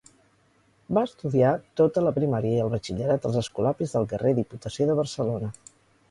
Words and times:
Va 0.97 1.01
estudiar 1.07 1.49
tota 1.81 2.03
la 2.05 2.13
primària 2.15 2.55
i 2.59 2.63
el 2.63 2.71
batxillerat 2.75 3.27
als 3.31 3.37
Escolapis 3.41 3.93
del 3.97 4.07
carrer 4.15 4.31
Diputació 4.39 4.89
de 4.91 4.97
Barcelona. 5.01 5.51